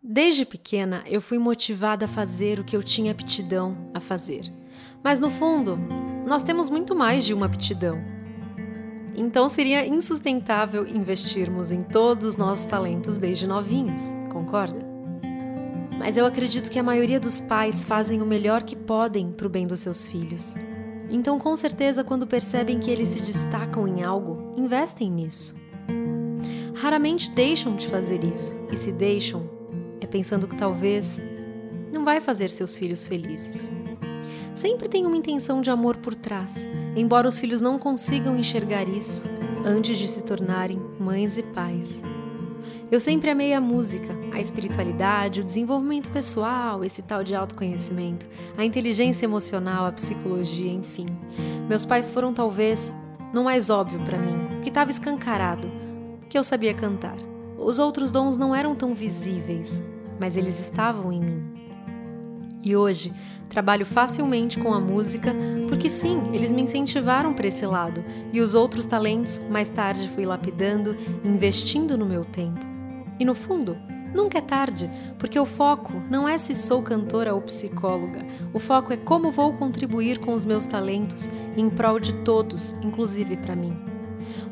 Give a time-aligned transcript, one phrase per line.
[0.00, 4.42] Desde pequena, eu fui motivada a fazer o que eu tinha aptidão a fazer.
[5.02, 5.76] Mas no fundo,
[6.24, 7.98] nós temos muito mais de uma aptidão.
[9.16, 14.86] Então seria insustentável investirmos em todos os nossos talentos desde novinhos, concorda?
[15.98, 19.50] Mas eu acredito que a maioria dos pais fazem o melhor que podem para o
[19.50, 20.54] bem dos seus filhos.
[21.10, 25.56] Então, com certeza, quando percebem que eles se destacam em algo, investem nisso.
[26.76, 29.57] Raramente deixam de fazer isso, e se deixam,
[30.00, 31.20] é pensando que talvez
[31.92, 33.72] não vai fazer seus filhos felizes.
[34.54, 39.26] Sempre tem uma intenção de amor por trás, embora os filhos não consigam enxergar isso
[39.64, 42.02] antes de se tornarem mães e pais.
[42.90, 48.64] Eu sempre amei a música, a espiritualidade, o desenvolvimento pessoal, esse tal de autoconhecimento, a
[48.64, 51.06] inteligência emocional, a psicologia, enfim.
[51.68, 52.92] Meus pais foram talvez
[53.32, 55.70] no mais óbvio para mim, o que estava escancarado,
[56.28, 57.16] que eu sabia cantar.
[57.58, 59.82] Os outros dons não eram tão visíveis,
[60.18, 61.52] mas eles estavam em mim.
[62.62, 63.12] E hoje
[63.48, 65.34] trabalho facilmente com a música,
[65.68, 70.26] porque sim, eles me incentivaram para esse lado, e os outros talentos mais tarde fui
[70.26, 72.60] lapidando, investindo no meu tempo.
[73.18, 73.76] E no fundo,
[74.14, 78.20] nunca é tarde, porque o foco não é se sou cantora ou psicóloga,
[78.52, 83.36] o foco é como vou contribuir com os meus talentos em prol de todos, inclusive
[83.36, 83.76] para mim.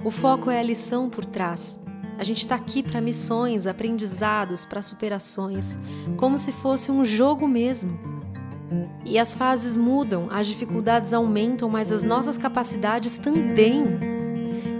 [0.04, 1.80] O foco é a lição por trás,
[2.18, 5.78] a gente está aqui para missões, aprendizados, para superações,
[6.16, 7.98] como se fosse um jogo mesmo.
[9.04, 13.84] E as fases mudam, as dificuldades aumentam, mas as nossas capacidades também.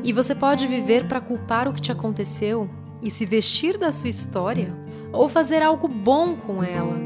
[0.03, 2.69] E você pode viver para culpar o que te aconteceu
[3.03, 4.75] e se vestir da sua história,
[5.13, 7.06] ou fazer algo bom com ela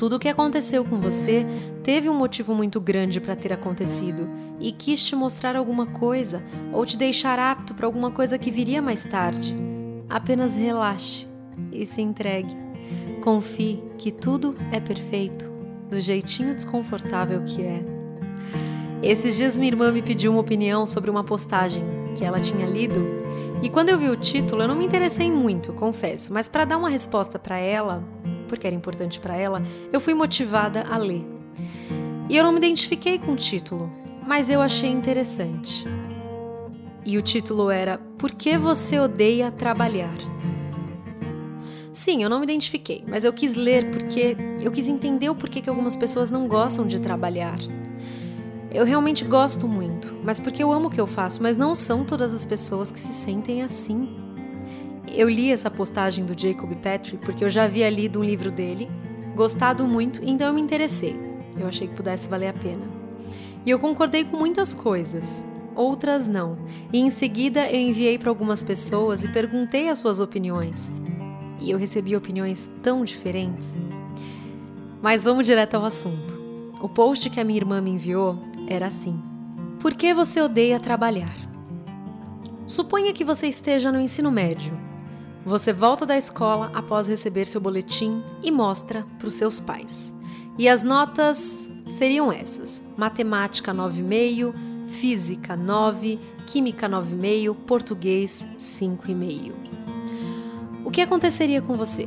[0.00, 1.44] tudo o que aconteceu com você
[1.82, 6.42] teve um motivo muito grande para ter acontecido e quis te mostrar alguma coisa
[6.72, 9.54] ou te deixar apto para alguma coisa que viria mais tarde.
[10.08, 11.28] Apenas relaxe
[11.70, 12.56] e se entregue.
[13.22, 15.52] Confie que tudo é perfeito,
[15.90, 17.84] do jeitinho desconfortável que é.
[19.02, 21.84] Esses dias minha irmã me pediu uma opinião sobre uma postagem
[22.16, 23.06] que ela tinha lido,
[23.62, 26.78] e quando eu vi o título eu não me interessei muito, confesso, mas para dar
[26.78, 28.02] uma resposta para ela,
[28.50, 29.62] porque era importante para ela,
[29.92, 31.24] eu fui motivada a ler.
[32.28, 33.90] E eu não me identifiquei com o título,
[34.26, 35.86] mas eu achei interessante.
[37.06, 40.16] E o título era Por que você odeia trabalhar?
[41.92, 45.60] Sim, eu não me identifiquei, mas eu quis ler porque eu quis entender o porquê
[45.60, 47.58] que algumas pessoas não gostam de trabalhar.
[48.72, 52.04] Eu realmente gosto muito, mas porque eu amo o que eu faço, mas não são
[52.04, 54.19] todas as pessoas que se sentem assim.
[55.12, 58.88] Eu li essa postagem do Jacob Petrie porque eu já havia lido um livro dele,
[59.34, 61.18] gostado muito, então eu me interessei.
[61.58, 62.84] Eu achei que pudesse valer a pena.
[63.66, 65.44] E eu concordei com muitas coisas,
[65.74, 66.56] outras não.
[66.92, 70.92] E em seguida eu enviei para algumas pessoas e perguntei as suas opiniões.
[71.60, 73.76] E eu recebi opiniões tão diferentes.
[75.02, 76.40] Mas vamos direto ao assunto.
[76.80, 79.20] O post que a minha irmã me enviou era assim:
[79.80, 81.34] Por que você odeia trabalhar?
[82.64, 84.79] Suponha que você esteja no ensino médio
[85.44, 90.14] você volta da escola após receber seu boletim e mostra para os seus pais.
[90.58, 94.54] E as notas seriam essas: matemática 9,5,
[94.88, 99.52] física 9, química 9,5, português 5,5.
[100.84, 102.06] O que aconteceria com você?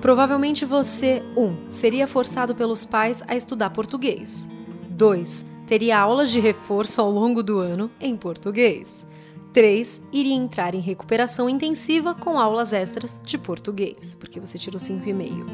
[0.00, 1.44] Provavelmente você, 1.
[1.44, 4.48] Um, seria forçado pelos pais a estudar português.
[4.88, 5.44] 2.
[5.66, 9.06] Teria aulas de reforço ao longo do ano em português.
[9.52, 15.44] 3 iria entrar em recuperação intensiva com aulas extras de português, porque você tirou 5,5.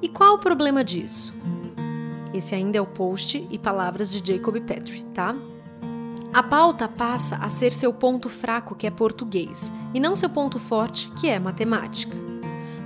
[0.00, 1.34] E qual o problema disso?
[2.32, 5.36] Esse ainda é o post e palavras de Jacob Petrie, tá?
[6.32, 10.58] A pauta passa a ser seu ponto fraco, que é português, e não seu ponto
[10.58, 12.16] forte, que é matemática.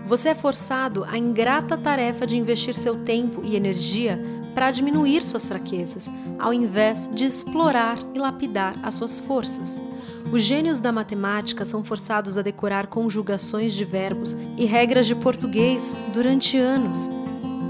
[0.06, 4.20] Você é forçado à ingrata tarefa de investir seu tempo e energia
[4.54, 9.82] para diminuir suas fraquezas, ao invés de explorar e lapidar as suas forças.
[10.32, 15.96] Os gênios da matemática são forçados a decorar conjugações de verbos e regras de português
[16.12, 17.10] durante anos.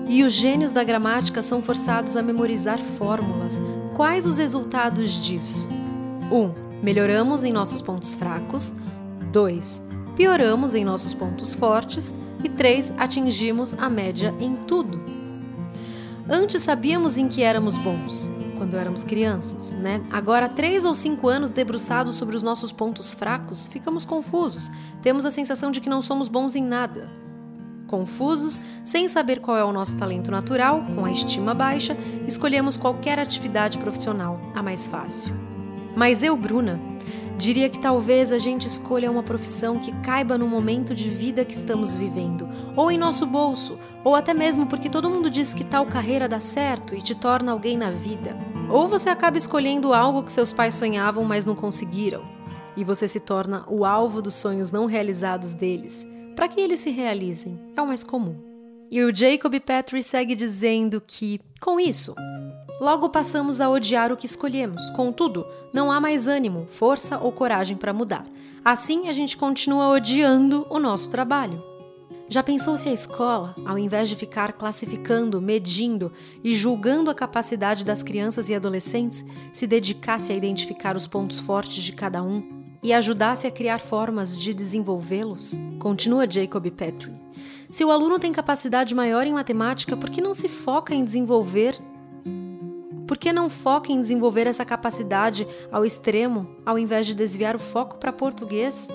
[0.08, 3.60] E os gênios da gramática são forçados a memorizar fórmulas.
[3.94, 5.68] Quais os resultados disso?
[6.30, 6.36] 1.
[6.36, 8.74] Um, melhoramos em nossos pontos fracos.
[9.32, 9.80] 2.
[10.16, 12.12] Pioramos em nossos pontos fortes.
[12.42, 12.92] E 3.
[12.98, 15.09] Atingimos a média em tudo.
[16.32, 20.00] Antes sabíamos em que éramos bons, quando éramos crianças, né?
[20.12, 24.70] Agora, três ou cinco anos debruçados sobre os nossos pontos fracos, ficamos confusos.
[25.02, 27.10] Temos a sensação de que não somos bons em nada.
[27.88, 31.96] Confusos, sem saber qual é o nosso talento natural, com a estima baixa,
[32.28, 35.34] escolhemos qualquer atividade profissional, a mais fácil.
[35.96, 36.78] Mas eu, Bruna,
[37.40, 41.54] Diria que talvez a gente escolha uma profissão que caiba no momento de vida que
[41.54, 42.46] estamos vivendo,
[42.76, 46.38] ou em nosso bolso, ou até mesmo porque todo mundo diz que tal carreira dá
[46.38, 48.36] certo e te torna alguém na vida.
[48.68, 52.24] Ou você acaba escolhendo algo que seus pais sonhavam, mas não conseguiram,
[52.76, 56.90] e você se torna o alvo dos sonhos não realizados deles, para que eles se
[56.90, 57.58] realizem.
[57.74, 58.49] É o mais comum.
[58.90, 62.14] E o Jacob Petrie segue dizendo que, com isso,
[62.80, 64.88] Logo passamos a odiar o que escolhemos.
[64.92, 68.24] Contudo, não há mais ânimo, força ou coragem para mudar.
[68.64, 71.62] Assim, a gente continua odiando o nosso trabalho.
[72.26, 76.10] Já pensou se a escola, ao invés de ficar classificando, medindo
[76.42, 81.82] e julgando a capacidade das crianças e adolescentes, se dedicasse a identificar os pontos fortes
[81.82, 85.58] de cada um e ajudasse a criar formas de desenvolvê-los?
[85.78, 87.29] Continua Jacob Petrie.
[87.70, 91.78] Se o aluno tem capacidade maior em matemática, por que não se foca em desenvolver
[93.10, 97.58] por que não foca em desenvolver essa capacidade ao extremo, ao invés de desviar o
[97.58, 98.86] foco para português?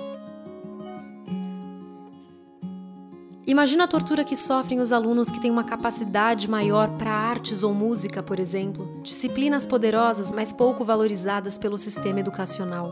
[3.48, 7.76] Imagina a tortura que sofrem os alunos que têm uma capacidade maior para artes ou
[7.76, 12.92] música, por exemplo, disciplinas poderosas, mas pouco valorizadas pelo sistema educacional.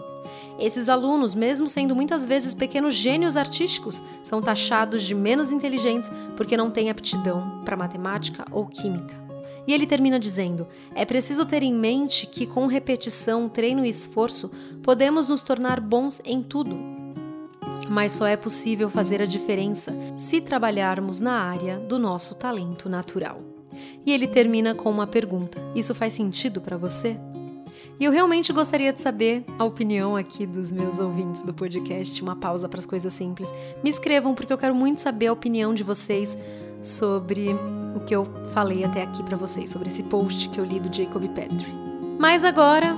[0.59, 6.55] Esses alunos, mesmo sendo muitas vezes pequenos gênios artísticos, são taxados de menos inteligentes porque
[6.55, 9.15] não têm aptidão para matemática ou química.
[9.65, 14.51] E ele termina dizendo: é preciso ter em mente que, com repetição, treino e esforço,
[14.83, 17.02] podemos nos tornar bons em tudo.
[17.89, 23.41] Mas só é possível fazer a diferença se trabalharmos na área do nosso talento natural.
[24.05, 27.17] E ele termina com uma pergunta: Isso faz sentido para você?
[27.99, 32.21] E eu realmente gostaria de saber a opinião aqui dos meus ouvintes do podcast.
[32.21, 33.53] Uma pausa para as coisas simples.
[33.83, 36.37] Me escrevam, porque eu quero muito saber a opinião de vocês
[36.81, 37.55] sobre
[37.95, 40.93] o que eu falei até aqui para vocês, sobre esse post que eu li do
[40.93, 41.73] Jacob Petrie.
[42.19, 42.95] Mas agora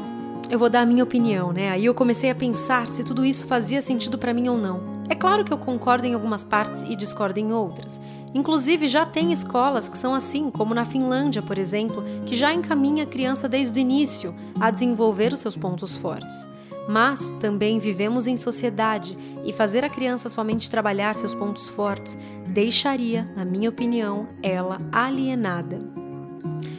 [0.50, 1.70] eu vou dar a minha opinião, né?
[1.70, 4.96] Aí eu comecei a pensar se tudo isso fazia sentido para mim ou não.
[5.10, 8.02] É claro que eu concordo em algumas partes e discordo em outras.
[8.34, 13.04] Inclusive, já tem escolas que são assim, como na Finlândia, por exemplo, que já encaminha
[13.04, 16.48] a criança desde o início a desenvolver os seus pontos fortes.
[16.88, 23.28] Mas também vivemos em sociedade e fazer a criança somente trabalhar seus pontos fortes deixaria,
[23.36, 25.80] na minha opinião, ela alienada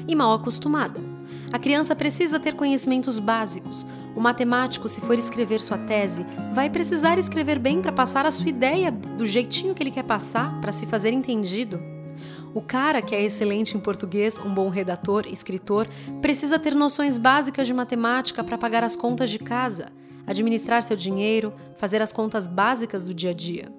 [0.07, 1.16] e mal acostumada.
[1.57, 3.87] A criança precisa ter conhecimentos básicos.
[4.15, 8.51] O matemático, se for escrever sua tese, vai precisar escrever bem para passar a sua
[8.51, 11.83] ideia do jeitinho que ele quer passar, para se fazer entendido.
[12.53, 15.89] O cara que é excelente em português, um bom redator, escritor,
[16.21, 19.87] precisa ter noções básicas de matemática para pagar as contas de casa,
[20.27, 23.73] administrar seu dinheiro, fazer as contas básicas do dia a dia.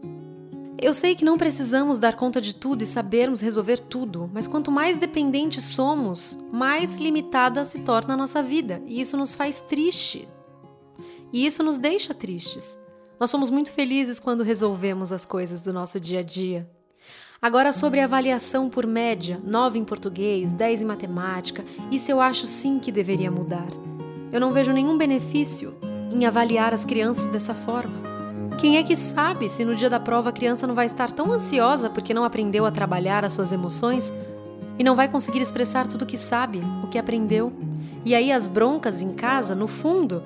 [0.79, 4.71] Eu sei que não precisamos dar conta de tudo e sabermos resolver tudo, mas quanto
[4.71, 10.27] mais dependentes somos, mais limitada se torna a nossa vida, e isso nos faz triste.
[11.33, 12.77] E isso nos deixa tristes.
[13.19, 16.69] Nós somos muito felizes quando resolvemos as coisas do nosso dia a dia.
[17.41, 22.45] Agora, sobre a avaliação por média, 9 em português, 10 em matemática, isso eu acho
[22.45, 23.67] sim que deveria mudar.
[24.31, 25.75] Eu não vejo nenhum benefício
[26.11, 28.16] em avaliar as crianças dessa forma.
[28.57, 31.31] Quem é que sabe se no dia da prova a criança não vai estar tão
[31.31, 34.11] ansiosa porque não aprendeu a trabalhar as suas emoções
[34.79, 37.53] e não vai conseguir expressar tudo o que sabe, o que aprendeu?
[38.03, 40.23] E aí as broncas em casa, no fundo,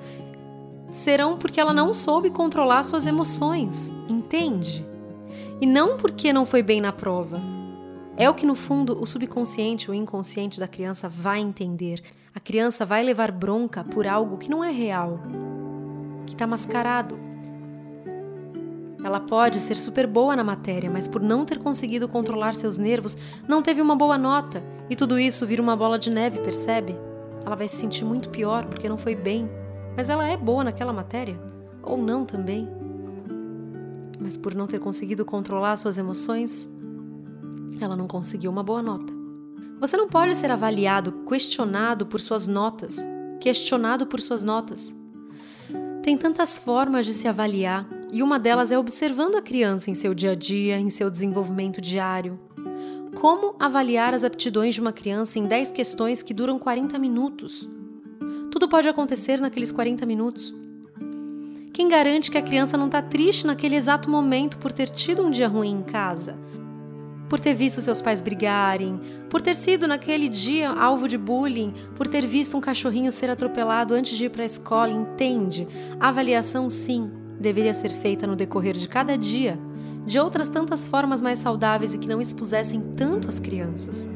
[0.88, 4.84] serão porque ela não soube controlar suas emoções, entende?
[5.60, 7.40] E não porque não foi bem na prova.
[8.16, 12.02] É o que, no fundo, o subconsciente ou inconsciente da criança vai entender.
[12.34, 15.20] A criança vai levar bronca por algo que não é real,
[16.26, 17.31] que está mascarado.
[19.04, 23.16] Ela pode ser super boa na matéria, mas por não ter conseguido controlar seus nervos,
[23.48, 24.62] não teve uma boa nota.
[24.88, 26.96] E tudo isso vira uma bola de neve, percebe?
[27.44, 29.50] Ela vai se sentir muito pior porque não foi bem.
[29.96, 31.38] Mas ela é boa naquela matéria.
[31.82, 32.68] Ou não também
[34.22, 36.70] mas por não ter conseguido controlar suas emoções,
[37.80, 39.12] ela não conseguiu uma boa nota.
[39.80, 42.96] Você não pode ser avaliado, questionado por suas notas,
[43.40, 44.94] questionado por suas notas.
[46.02, 50.12] Tem tantas formas de se avaliar e uma delas é observando a criança em seu
[50.12, 52.38] dia a dia, em seu desenvolvimento diário.
[53.14, 57.66] Como avaliar as aptidões de uma criança em 10 questões que duram 40 minutos?
[58.50, 60.54] Tudo pode acontecer naqueles 40 minutos.
[61.72, 65.30] Quem garante que a criança não está triste naquele exato momento por ter tido um
[65.30, 66.36] dia ruim em casa?
[67.30, 69.00] Por ter visto seus pais brigarem,
[69.30, 73.94] por ter sido naquele dia alvo de bullying, por ter visto um cachorrinho ser atropelado
[73.94, 75.66] antes de ir para a escola, entende?
[75.98, 77.10] Avaliação, sim,
[77.42, 79.58] deveria ser feita no decorrer de cada dia,
[80.06, 84.08] de outras tantas formas mais saudáveis e que não expusessem tanto as crianças.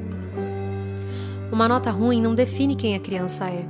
[1.52, 3.66] Uma nota ruim não define quem a criança é.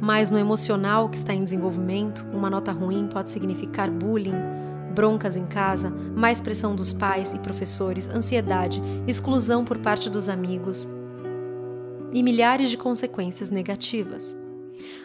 [0.00, 4.34] mas no emocional que está em desenvolvimento, uma nota ruim pode significar bullying,
[4.92, 10.88] broncas em casa, mais pressão dos pais e professores, ansiedade, exclusão por parte dos amigos
[12.12, 14.36] e milhares de consequências negativas.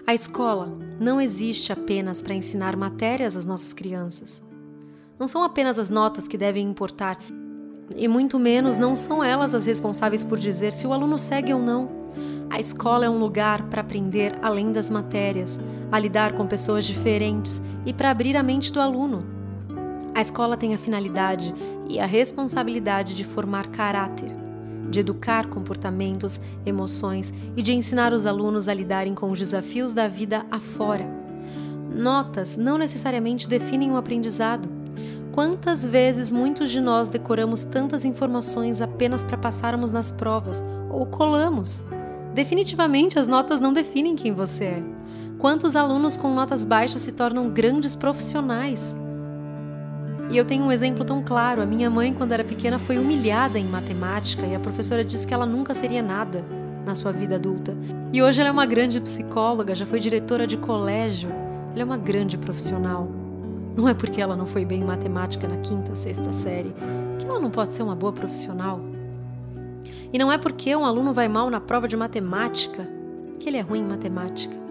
[0.05, 4.43] A escola não existe apenas para ensinar matérias às nossas crianças.
[5.19, 7.17] Não são apenas as notas que devem importar,
[7.95, 11.61] e muito menos não são elas as responsáveis por dizer se o aluno segue ou
[11.61, 11.89] não.
[12.49, 15.59] A escola é um lugar para aprender além das matérias,
[15.91, 19.25] a lidar com pessoas diferentes e para abrir a mente do aluno.
[20.15, 21.53] A escola tem a finalidade
[21.89, 24.31] e a responsabilidade de formar caráter,
[24.89, 30.07] de educar comportamentos, emoções e de ensinar os alunos a lidarem com os desafios da
[30.07, 31.07] vida afora.
[31.93, 34.69] Notas não necessariamente definem o aprendizado.
[35.31, 41.83] Quantas vezes muitos de nós decoramos tantas informações apenas para passarmos nas provas ou colamos?
[42.33, 44.83] Definitivamente as notas não definem quem você é.
[45.37, 48.95] Quantos alunos com notas baixas se tornam grandes profissionais?
[50.29, 51.61] E eu tenho um exemplo tão claro.
[51.61, 55.33] A minha mãe, quando era pequena, foi humilhada em matemática e a professora disse que
[55.33, 56.43] ela nunca seria nada
[56.85, 57.75] na sua vida adulta.
[58.11, 61.29] E hoje ela é uma grande psicóloga, já foi diretora de colégio.
[61.71, 63.09] Ela é uma grande profissional.
[63.75, 66.73] Não é porque ela não foi bem em matemática na quinta, sexta série
[67.17, 68.79] que ela não pode ser uma boa profissional.
[70.11, 72.87] E não é porque um aluno vai mal na prova de matemática
[73.39, 74.66] que ele é ruim em matemática.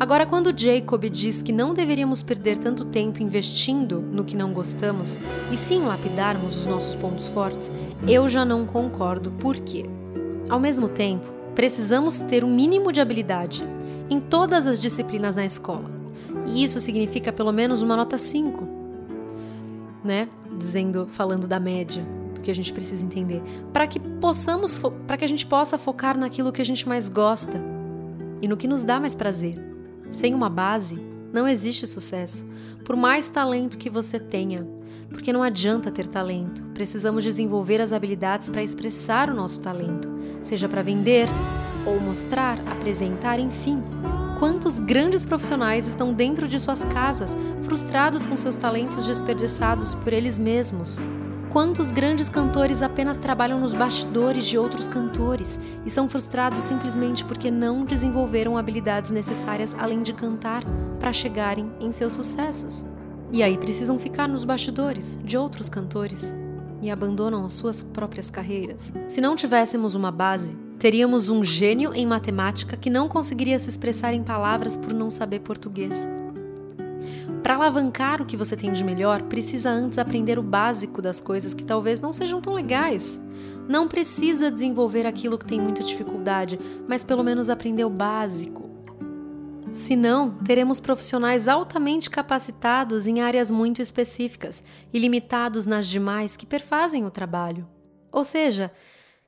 [0.00, 5.18] Agora, quando Jacob diz que não deveríamos perder tanto tempo investindo no que não gostamos
[5.50, 7.68] e sim lapidarmos os nossos pontos fortes,
[8.06, 9.32] eu já não concordo.
[9.32, 9.84] Por quê?
[10.48, 13.64] Ao mesmo tempo, precisamos ter um mínimo de habilidade
[14.08, 15.90] em todas as disciplinas na escola.
[16.46, 18.68] E isso significa pelo menos uma nota 5,
[20.04, 20.28] né?
[20.56, 25.24] Dizendo, falando da média do que a gente precisa entender, para que possamos, para que
[25.24, 27.60] a gente possa focar naquilo que a gente mais gosta
[28.40, 29.67] e no que nos dá mais prazer.
[30.10, 31.00] Sem uma base,
[31.32, 32.44] não existe sucesso,
[32.84, 34.66] por mais talento que você tenha,
[35.10, 36.62] porque não adianta ter talento.
[36.74, 40.08] Precisamos desenvolver as habilidades para expressar o nosso talento,
[40.42, 41.28] seja para vender
[41.86, 43.82] ou mostrar, apresentar, enfim.
[44.38, 50.38] Quantos grandes profissionais estão dentro de suas casas, frustrados com seus talentos desperdiçados por eles
[50.38, 50.98] mesmos?
[51.50, 57.50] Quantos grandes cantores apenas trabalham nos bastidores de outros cantores e são frustrados simplesmente porque
[57.50, 60.62] não desenvolveram habilidades necessárias além de cantar
[61.00, 62.84] para chegarem em seus sucessos?
[63.32, 66.36] E aí precisam ficar nos bastidores de outros cantores
[66.82, 68.92] e abandonam as suas próprias carreiras.
[69.08, 74.12] Se não tivéssemos uma base, teríamos um gênio em matemática que não conseguiria se expressar
[74.12, 76.08] em palavras por não saber português.
[77.42, 81.54] Para alavancar o que você tem de melhor, precisa antes aprender o básico das coisas
[81.54, 83.20] que talvez não sejam tão legais.
[83.68, 88.68] Não precisa desenvolver aquilo que tem muita dificuldade, mas pelo menos aprender o básico.
[89.72, 97.04] Senão, teremos profissionais altamente capacitados em áreas muito específicas e limitados nas demais que perfazem
[97.04, 97.68] o trabalho.
[98.10, 98.72] Ou seja,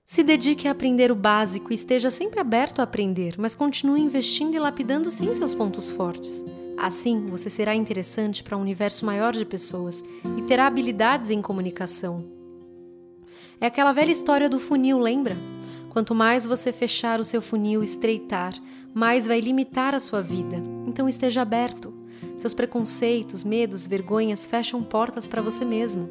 [0.04, 4.54] se dedique a aprender o básico e esteja sempre aberto a aprender, mas continue investindo
[4.54, 6.44] e lapidando sim seus pontos fortes.
[6.82, 10.02] Assim, você será interessante para um universo maior de pessoas
[10.38, 12.24] e terá habilidades em comunicação.
[13.60, 15.36] É aquela velha história do funil, lembra?
[15.90, 18.54] Quanto mais você fechar o seu funil, estreitar,
[18.94, 20.56] mais vai limitar a sua vida.
[20.86, 21.92] Então esteja aberto.
[22.38, 26.08] Seus preconceitos, medos, vergonhas fecham portas para você mesmo.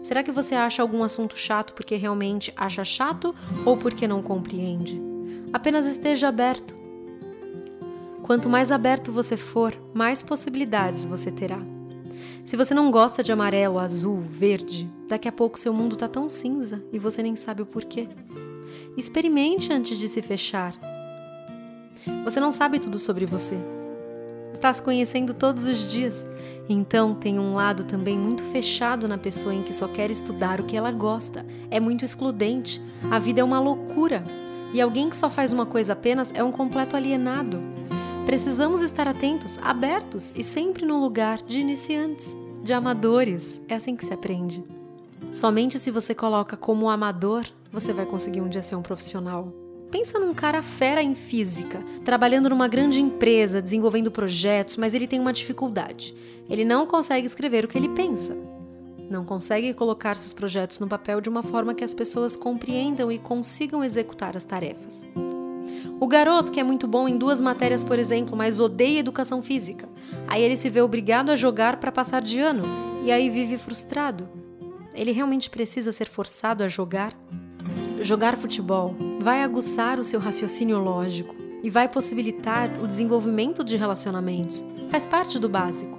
[0.00, 3.34] Será que você acha algum assunto chato porque realmente acha chato
[3.66, 5.02] ou porque não compreende?
[5.52, 6.81] Apenas esteja aberto.
[8.32, 11.58] Quanto mais aberto você for, mais possibilidades você terá.
[12.46, 16.30] Se você não gosta de amarelo, azul, verde, daqui a pouco seu mundo está tão
[16.30, 18.08] cinza e você nem sabe o porquê.
[18.96, 20.74] Experimente antes de se fechar.
[22.24, 23.58] Você não sabe tudo sobre você.
[24.50, 26.26] Está se conhecendo todos os dias.
[26.70, 30.64] Então tem um lado também muito fechado na pessoa em que só quer estudar o
[30.64, 31.44] que ela gosta.
[31.70, 32.80] É muito excludente.
[33.10, 34.24] A vida é uma loucura.
[34.72, 37.71] E alguém que só faz uma coisa apenas é um completo alienado.
[38.26, 43.60] Precisamos estar atentos, abertos e sempre no lugar de iniciantes, de amadores.
[43.68, 44.64] É assim que se aprende.
[45.32, 49.52] Somente se você coloca como amador, você vai conseguir um dia ser um profissional.
[49.90, 55.18] Pensa num cara fera em física, trabalhando numa grande empresa, desenvolvendo projetos, mas ele tem
[55.18, 56.14] uma dificuldade.
[56.48, 58.36] Ele não consegue escrever o que ele pensa.
[59.10, 63.18] Não consegue colocar seus projetos no papel de uma forma que as pessoas compreendam e
[63.18, 65.04] consigam executar as tarefas.
[66.02, 69.88] O garoto que é muito bom em duas matérias, por exemplo, mas odeia educação física.
[70.26, 72.64] Aí ele se vê obrigado a jogar para passar de ano
[73.04, 74.28] e aí vive frustrado.
[74.92, 77.12] Ele realmente precisa ser forçado a jogar?
[78.00, 84.64] Jogar futebol vai aguçar o seu raciocínio lógico, e vai possibilitar o desenvolvimento de relacionamentos.
[84.90, 85.96] Faz parte do básico.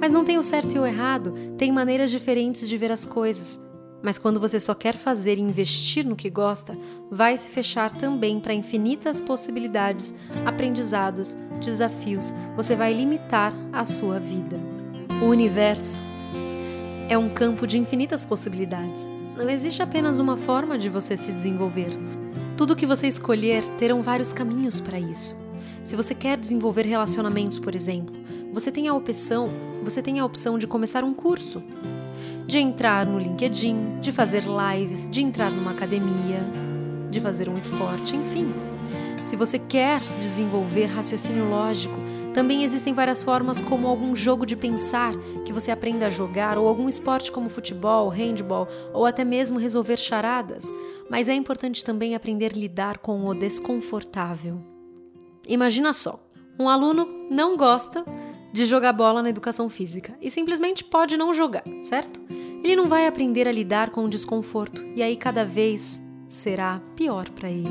[0.00, 3.58] Mas não tem o certo e o errado, tem maneiras diferentes de ver as coisas.
[4.04, 6.76] Mas quando você só quer fazer e investir no que gosta,
[7.10, 12.30] vai se fechar também para infinitas possibilidades, aprendizados, desafios.
[12.54, 14.58] Você vai limitar a sua vida.
[15.22, 16.02] O universo
[17.08, 19.10] é um campo de infinitas possibilidades.
[19.38, 21.88] Não existe apenas uma forma de você se desenvolver.
[22.58, 25.34] Tudo que você escolher terão vários caminhos para isso.
[25.82, 28.14] Se você quer desenvolver relacionamentos, por exemplo,
[28.52, 29.50] você tem a opção,
[29.82, 31.62] você tem a opção de começar um curso,
[32.46, 36.40] de entrar no LinkedIn, de fazer lives, de entrar numa academia,
[37.10, 38.52] de fazer um esporte, enfim.
[39.24, 41.94] Se você quer desenvolver raciocínio lógico,
[42.34, 45.14] também existem várias formas, como algum jogo de pensar
[45.46, 49.96] que você aprenda a jogar, ou algum esporte como futebol, handball, ou até mesmo resolver
[49.96, 50.70] charadas.
[51.08, 54.60] Mas é importante também aprender a lidar com o desconfortável.
[55.48, 56.20] Imagina só:
[56.58, 58.04] um aluno não gosta
[58.54, 62.20] de jogar bola na educação física e simplesmente pode não jogar, certo?
[62.62, 67.28] Ele não vai aprender a lidar com o desconforto e aí cada vez será pior
[67.30, 67.68] para ele.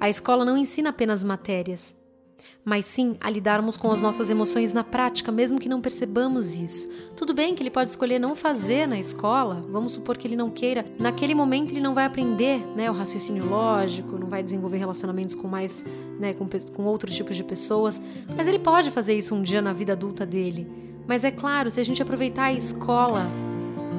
[0.00, 1.94] A escola não ensina apenas matérias,
[2.64, 6.88] mas sim a lidarmos com as nossas emoções na prática, mesmo que não percebamos isso.
[7.16, 10.50] Tudo bem que ele pode escolher não fazer na escola, vamos supor que ele não
[10.50, 15.34] queira, naquele momento ele não vai aprender né, o raciocínio lógico, não vai desenvolver relacionamentos
[15.34, 15.84] com mais,
[16.18, 18.00] né, com, com outros tipos de pessoas,
[18.36, 20.70] mas ele pode fazer isso um dia na vida adulta dele.
[21.06, 23.26] Mas é claro, se a gente aproveitar a escola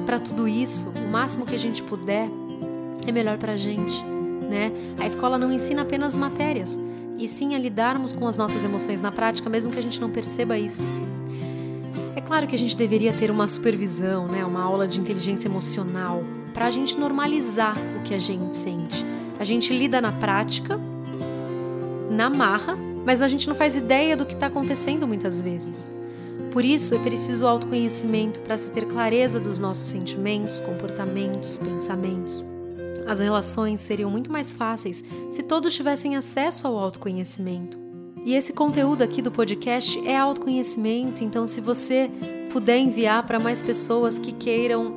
[0.06, 2.30] para tudo isso, o máximo que a gente puder,
[3.06, 4.04] é melhor para a gente.
[4.04, 4.72] Né?
[4.98, 6.78] A escola não ensina apenas matérias,
[7.20, 10.10] e sim a lidarmos com as nossas emoções na prática, mesmo que a gente não
[10.10, 10.88] perceba isso.
[12.16, 16.24] É claro que a gente deveria ter uma supervisão, né, uma aula de inteligência emocional,
[16.54, 19.04] para a gente normalizar o que a gente sente.
[19.38, 20.80] A gente lida na prática,
[22.10, 25.90] na marra, mas a gente não faz ideia do que está acontecendo muitas vezes.
[26.50, 32.44] Por isso, é preciso autoconhecimento para se ter clareza dos nossos sentimentos, comportamentos, pensamentos.
[33.06, 37.78] As relações seriam muito mais fáceis se todos tivessem acesso ao autoconhecimento.
[38.24, 42.10] E esse conteúdo aqui do podcast é autoconhecimento, então se você
[42.52, 44.94] puder enviar para mais pessoas que queiram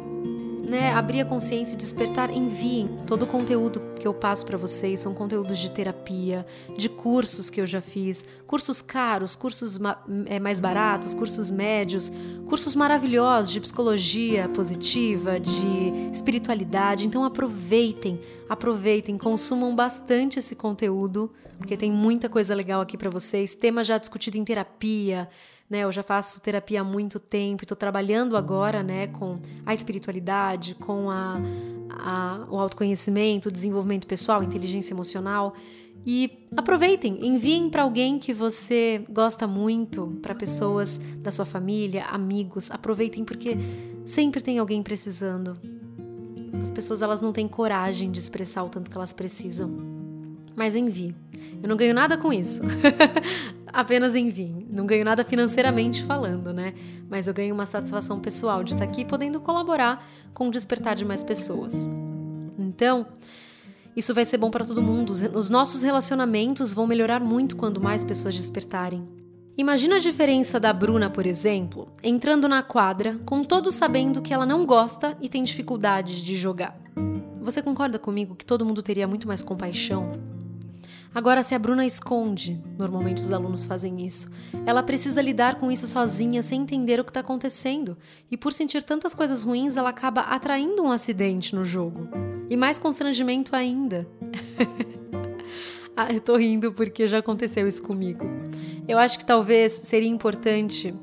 [0.64, 2.90] né, abrir a consciência e despertar, enviem.
[3.06, 6.46] Todo o conteúdo que eu passo para vocês são conteúdos de terapia,
[6.78, 9.80] de cursos que eu já fiz, cursos caros, cursos
[10.26, 12.12] é, mais baratos, cursos médios,
[12.46, 17.08] cursos maravilhosos de psicologia positiva, de espiritualidade.
[17.08, 23.56] Então aproveitem, aproveitem, consumam bastante esse conteúdo, porque tem muita coisa legal aqui para vocês.
[23.56, 25.30] Tema já discutido em terapia
[25.70, 25.80] né?
[25.80, 31.10] Eu já faço terapia há muito tempo estou trabalhando agora, né, com a espiritualidade, com
[31.10, 31.38] a,
[31.90, 35.56] a, o autoconhecimento, o desenvolvimento pessoal, inteligência emocional.
[36.06, 42.70] E aproveitem, enviem para alguém que você gosta muito, para pessoas da sua família, amigos.
[42.70, 43.58] Aproveitem porque
[44.06, 45.58] sempre tem alguém precisando.
[46.62, 49.72] As pessoas elas não têm coragem de expressar o tanto que elas precisam.
[50.56, 51.16] Mas envie.
[51.62, 52.62] Eu não ganho nada com isso.
[53.74, 54.68] apenas enviem.
[54.70, 56.74] Não ganho nada financeiramente falando, né?
[57.10, 61.04] Mas eu ganho uma satisfação pessoal de estar aqui podendo colaborar com o despertar de
[61.04, 61.90] mais pessoas.
[62.58, 63.08] Então,
[63.96, 65.12] isso vai ser bom para todo mundo.
[65.12, 69.08] Os nossos relacionamentos vão melhorar muito quando mais pessoas despertarem.
[69.56, 74.48] Imagina a diferença da Bruna, por exemplo, entrando na quadra com todos sabendo que ela
[74.48, 76.76] não gosta e tem dificuldades de jogar.
[77.40, 80.33] Você concorda comigo que todo mundo teria muito mais compaixão
[81.14, 84.32] Agora, se a Bruna esconde, normalmente os alunos fazem isso,
[84.66, 87.96] ela precisa lidar com isso sozinha, sem entender o que está acontecendo.
[88.32, 92.10] E por sentir tantas coisas ruins, ela acaba atraindo um acidente no jogo.
[92.50, 94.08] E mais constrangimento ainda.
[95.96, 98.26] ah, eu tô rindo porque já aconteceu isso comigo.
[98.88, 100.94] Eu acho que talvez seria importante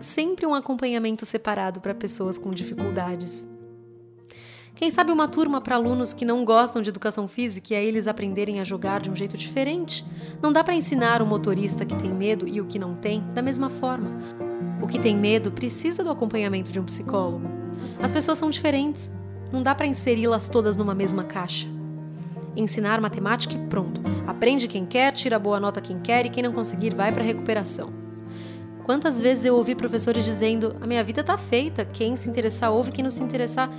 [0.00, 3.48] sempre um acompanhamento separado para pessoas com dificuldades.
[4.76, 8.06] Quem sabe uma turma para alunos que não gostam de educação física e aí eles
[8.06, 10.04] aprenderem a jogar de um jeito diferente?
[10.42, 13.40] Não dá para ensinar o motorista que tem medo e o que não tem da
[13.40, 14.10] mesma forma.
[14.82, 17.48] O que tem medo precisa do acompanhamento de um psicólogo.
[18.02, 19.10] As pessoas são diferentes.
[19.50, 21.66] Não dá para inseri-las todas numa mesma caixa.
[22.54, 24.02] Ensinar matemática e pronto.
[24.26, 27.94] Aprende quem quer, tira boa nota quem quer e quem não conseguir vai para recuperação.
[28.84, 32.92] Quantas vezes eu ouvi professores dizendo: "A minha vida tá feita, quem se interessar ouve,
[32.92, 33.70] quem não se interessar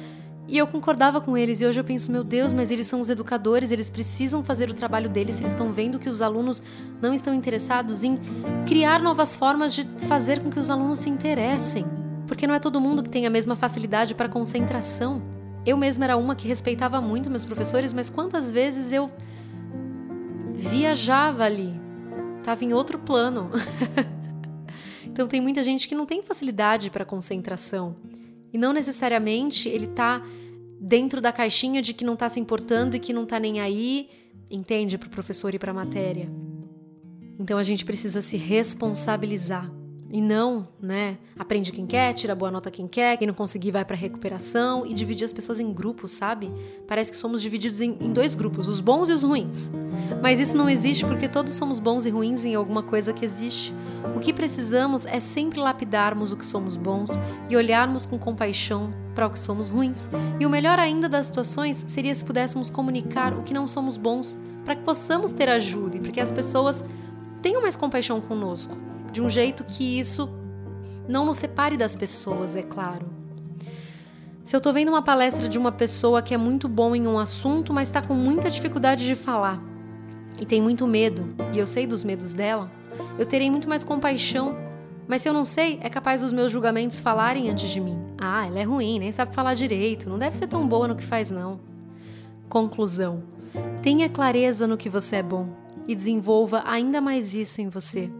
[0.47, 3.09] e eu concordava com eles, e hoje eu penso, meu Deus, mas eles são os
[3.09, 6.63] educadores, eles precisam fazer o trabalho deles, eles estão vendo que os alunos
[7.01, 8.19] não estão interessados em
[8.65, 11.85] criar novas formas de fazer com que os alunos se interessem.
[12.25, 15.21] Porque não é todo mundo que tem a mesma facilidade para concentração.
[15.65, 19.11] Eu mesma era uma que respeitava muito meus professores, mas quantas vezes eu
[20.53, 21.87] viajava ali
[22.47, 23.51] estava em outro plano.
[25.03, 27.97] então tem muita gente que não tem facilidade para concentração.
[28.57, 30.19] E não necessariamente ele está
[30.81, 34.09] dentro da caixinha de que não está se importando e que não está nem aí,
[34.49, 36.27] entende, para o professor e para a matéria.
[37.39, 39.71] Então a gente precisa se responsabilizar
[40.09, 41.17] e não, né?
[41.37, 44.93] Aprende quem quer, tira boa nota quem quer, quem não conseguir vai para recuperação e
[44.93, 46.51] dividir as pessoas em grupos, sabe?
[46.87, 49.69] Parece que somos divididos em, em, dois grupos, os bons e os ruins.
[50.21, 53.73] Mas isso não existe porque todos somos bons e ruins em alguma coisa que existe.
[54.15, 57.11] O que precisamos é sempre lapidarmos o que somos bons
[57.49, 60.09] e olharmos com compaixão para o que somos ruins.
[60.39, 64.37] E o melhor ainda das situações seria se pudéssemos comunicar o que não somos bons,
[64.63, 66.83] para que possamos ter ajuda e para que as pessoas
[67.41, 70.29] tenham mais compaixão conosco de um jeito que isso
[71.09, 73.07] não nos separe das pessoas, é claro.
[74.43, 77.17] Se eu tô vendo uma palestra de uma pessoa que é muito bom em um
[77.17, 79.59] assunto, mas está com muita dificuldade de falar
[80.39, 82.71] e tem muito medo, e eu sei dos medos dela,
[83.17, 84.55] eu terei muito mais compaixão.
[85.07, 87.97] Mas se eu não sei, é capaz dos meus julgamentos falarem antes de mim.
[88.21, 91.03] Ah, ela é ruim, nem sabe falar direito, não deve ser tão boa no que
[91.03, 91.59] faz, não.
[92.47, 93.23] Conclusão:
[93.81, 95.49] tenha clareza no que você é bom
[95.87, 98.11] e desenvolva ainda mais isso em você.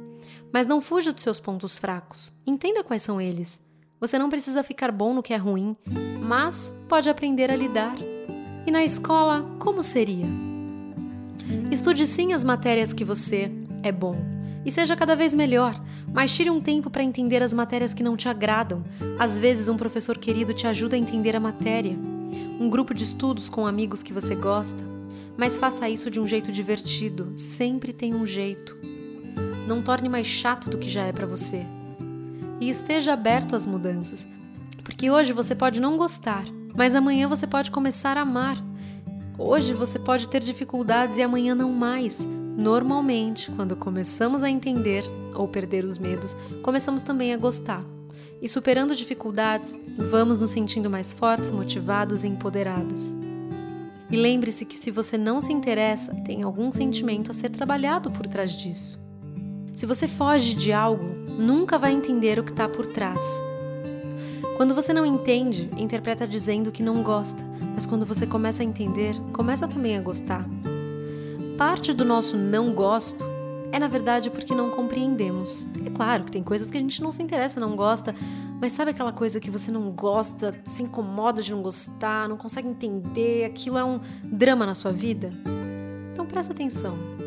[0.54, 2.34] Mas não fuja dos seus pontos fracos.
[2.46, 3.66] Entenda quais são eles.
[4.00, 5.76] Você não precisa ficar bom no que é ruim,
[6.22, 7.98] mas pode aprender a lidar.
[8.66, 10.28] E na escola, como seria?
[11.72, 14.16] Estude sim as matérias que você é bom
[14.66, 15.82] e seja cada vez melhor,
[16.14, 18.84] mas tire um tempo para entender as matérias que não te agradam.
[19.18, 21.98] Às vezes, um professor querido te ajuda a entender a matéria.
[22.60, 24.84] Um grupo de estudos com amigos que você gosta.
[25.38, 28.78] Mas faça isso de um jeito divertido, sempre tem um jeito
[29.68, 31.66] não torne mais chato do que já é para você.
[32.60, 34.28] E esteja aberto às mudanças,
[34.84, 38.58] porque hoje você pode não gostar, mas amanhã você pode começar a amar.
[39.38, 42.26] Hoje você pode ter dificuldades e amanhã não mais.
[42.58, 45.04] Normalmente, quando começamos a entender
[45.36, 47.84] ou perder os medos, começamos também a gostar.
[48.42, 53.16] E superando dificuldades, vamos nos sentindo mais fortes, motivados e empoderados.
[54.10, 58.26] E lembre-se que se você não se interessa, tem algum sentimento a ser trabalhado por
[58.26, 59.07] trás disso.
[59.78, 61.06] Se você foge de algo,
[61.38, 63.22] nunca vai entender o que está por trás.
[64.56, 69.16] Quando você não entende, interpreta dizendo que não gosta, mas quando você começa a entender,
[69.32, 70.44] começa também a gostar.
[71.60, 73.24] Parte do nosso não gosto
[73.72, 75.70] é na verdade porque não compreendemos.
[75.86, 78.16] É claro que tem coisas que a gente não se interessa, não gosta,
[78.60, 82.68] mas sabe aquela coisa que você não gosta, se incomoda de não gostar, não consegue
[82.68, 85.32] entender, aquilo é um drama na sua vida?
[86.14, 87.27] Então presta atenção.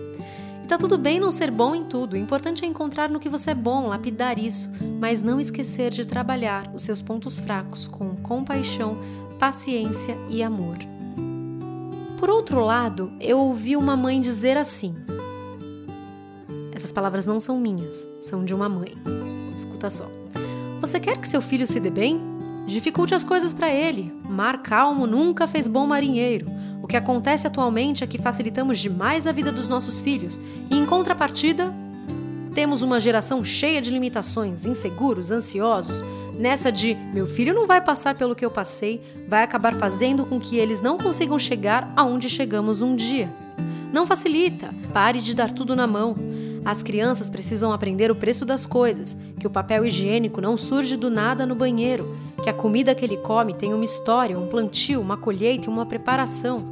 [0.70, 3.50] Tá tudo bem não ser bom em tudo, o importante é encontrar no que você
[3.50, 8.96] é bom, lapidar isso, mas não esquecer de trabalhar os seus pontos fracos com compaixão,
[9.40, 10.78] paciência e amor.
[12.16, 14.94] Por outro lado, eu ouvi uma mãe dizer assim:
[16.72, 18.94] Essas palavras não são minhas, são de uma mãe.
[19.52, 20.08] Escuta só.
[20.80, 22.20] Você quer que seu filho se dê bem?
[22.68, 24.14] Dificulte as coisas para ele.
[24.22, 29.52] Mar calmo nunca fez bom marinheiro que acontece atualmente é que facilitamos demais a vida
[29.52, 30.40] dos nossos filhos
[30.70, 31.72] e, em contrapartida,
[32.54, 36.02] temos uma geração cheia de limitações, inseguros, ansiosos.
[36.36, 40.40] Nessa de meu filho não vai passar pelo que eu passei, vai acabar fazendo com
[40.40, 43.30] que eles não consigam chegar aonde chegamos um dia.
[43.92, 46.16] Não facilita, pare de dar tudo na mão.
[46.64, 51.08] As crianças precisam aprender o preço das coisas, que o papel higiênico não surge do
[51.08, 55.16] nada no banheiro, que a comida que ele come tem uma história, um plantio, uma
[55.16, 56.64] colheita e uma preparação.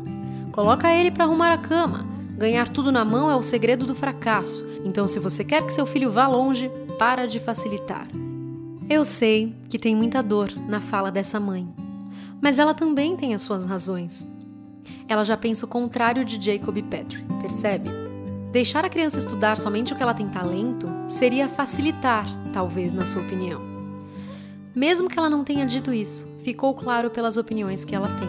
[0.52, 2.06] Coloca ele para arrumar a cama.
[2.36, 4.64] Ganhar tudo na mão é o segredo do fracasso.
[4.84, 8.08] Então, se você quer que seu filho vá longe, para de facilitar.
[8.88, 11.68] Eu sei que tem muita dor na fala dessa mãe,
[12.40, 14.26] mas ela também tem as suas razões.
[15.06, 17.90] Ela já pensa o contrário de Jacob Petrie, percebe?
[18.50, 23.20] Deixar a criança estudar somente o que ela tem talento seria facilitar, talvez, na sua
[23.20, 23.67] opinião.
[24.78, 28.28] Mesmo que ela não tenha dito isso, ficou claro pelas opiniões que ela tem.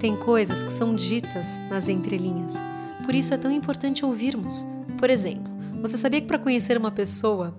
[0.00, 2.56] Tem coisas que são ditas nas entrelinhas,
[3.04, 4.66] por isso é tão importante ouvirmos.
[4.98, 7.54] Por exemplo, você sabia que para conhecer uma pessoa,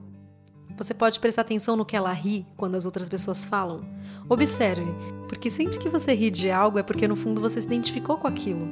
[0.76, 3.86] você pode prestar atenção no que ela ri quando as outras pessoas falam?
[4.28, 4.94] Observe,
[5.30, 8.28] porque sempre que você ri de algo é porque no fundo você se identificou com
[8.28, 8.66] aquilo,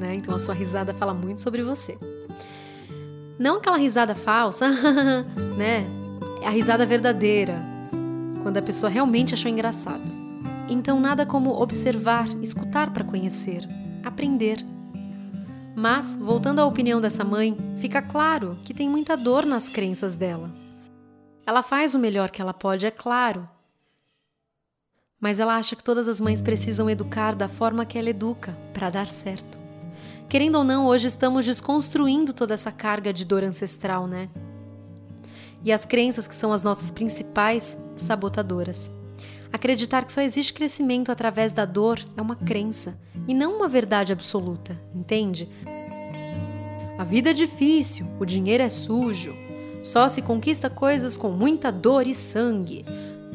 [0.00, 0.14] né?
[0.14, 1.98] Então a sua risada fala muito sobre você.
[3.38, 4.70] Não aquela risada falsa,
[5.54, 5.86] né?
[6.40, 7.71] É a risada verdadeira,
[8.42, 10.02] quando a pessoa realmente achou engraçado.
[10.68, 13.68] Então, nada como observar, escutar para conhecer,
[14.04, 14.64] aprender.
[15.74, 20.50] Mas, voltando à opinião dessa mãe, fica claro que tem muita dor nas crenças dela.
[21.46, 23.48] Ela faz o melhor que ela pode, é claro.
[25.20, 28.90] Mas ela acha que todas as mães precisam educar da forma que ela educa, para
[28.90, 29.58] dar certo.
[30.28, 34.28] Querendo ou não, hoje estamos desconstruindo toda essa carga de dor ancestral, né?
[35.64, 38.90] E as crenças que são as nossas principais sabotadoras.
[39.52, 42.98] Acreditar que só existe crescimento através da dor é uma crença
[43.28, 45.48] e não uma verdade absoluta, entende?
[46.98, 49.34] A vida é difícil, o dinheiro é sujo,
[49.82, 52.84] só se conquista coisas com muita dor e sangue.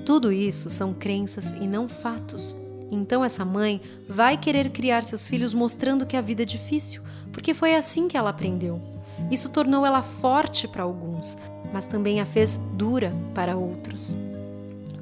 [0.06, 2.56] Tudo isso são crenças e não fatos.
[2.90, 7.54] Então essa mãe vai querer criar seus filhos mostrando que a vida é difícil, porque
[7.54, 8.82] foi assim que ela aprendeu.
[9.30, 11.38] Isso tornou ela forte para alguns,
[11.74, 14.16] mas também a fez dura para outros.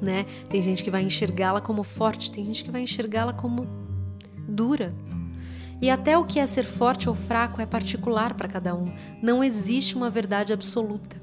[0.00, 0.26] Né?
[0.48, 3.66] Tem gente que vai enxergá-la como forte, tem gente que vai enxergá-la como
[4.48, 4.94] dura.
[5.80, 8.92] E até o que é ser forte ou fraco é particular para cada um.
[9.22, 11.16] Não existe uma verdade absoluta.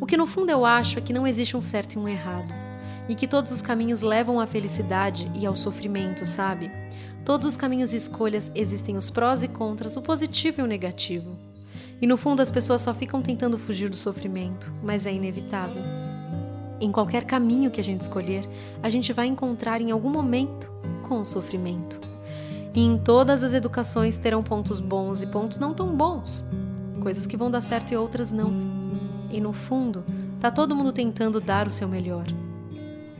[0.00, 2.52] O que no fundo eu acho é que não existe um certo e um errado
[3.08, 6.70] e que todos os caminhos levam à felicidade e ao sofrimento, sabe?
[7.24, 11.36] Todos os caminhos e escolhas existem os prós e contras, o positivo e o negativo.
[12.02, 15.80] E no fundo as pessoas só ficam tentando fugir do sofrimento, mas é inevitável.
[16.80, 18.44] Em qualquer caminho que a gente escolher,
[18.82, 20.68] a gente vai encontrar em algum momento
[21.04, 22.00] com o sofrimento.
[22.74, 26.44] E em todas as educações terão pontos bons e pontos não tão bons,
[27.00, 28.52] coisas que vão dar certo e outras não.
[29.30, 30.04] E no fundo,
[30.40, 32.26] tá todo mundo tentando dar o seu melhor.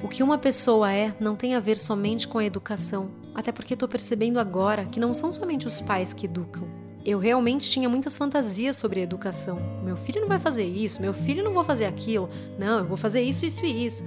[0.02, 3.74] O que uma pessoa é não tem a ver somente com a educação, até porque
[3.74, 6.81] estou percebendo agora que não são somente os pais que educam.
[7.04, 9.60] Eu realmente tinha muitas fantasias sobre a educação.
[9.84, 12.96] Meu filho não vai fazer isso, meu filho não vai fazer aquilo, não, eu vou
[12.96, 14.04] fazer isso, isso e isso.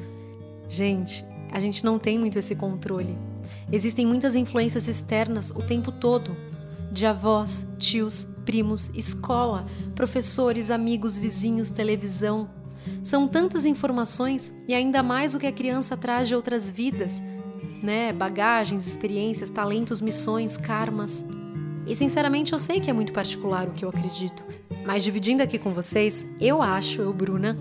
[0.69, 3.17] Gente, a gente não tem muito esse controle.
[3.71, 6.35] Existem muitas influências externas o tempo todo
[6.91, 12.49] de avós, tios, primos, escola, professores, amigos, vizinhos, televisão,
[13.03, 17.23] são tantas informações e ainda mais o que a criança traz de outras vidas,
[17.81, 18.13] né?
[18.13, 21.25] Bagagens, experiências, talentos, missões, karmas.
[21.85, 24.43] E sinceramente eu sei que é muito particular o que eu acredito,
[24.85, 27.57] mas dividindo aqui com vocês, eu acho, eu, Bruna,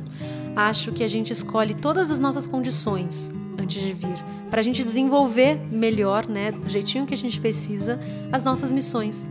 [0.57, 4.17] acho que a gente escolhe todas as nossas condições antes de vir,
[4.51, 7.99] para a gente desenvolver melhor, né, do jeitinho que a gente precisa,
[8.31, 9.27] as nossas missões.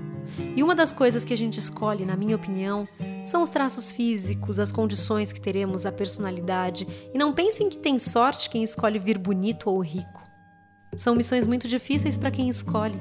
[0.55, 2.87] E uma das coisas que a gente escolhe, na minha opinião,
[3.25, 6.87] são os traços físicos, as condições que teremos, a personalidade.
[7.13, 10.21] E não pensem que tem sorte quem escolhe vir bonito ou rico.
[10.97, 12.99] São missões muito difíceis para quem escolhe.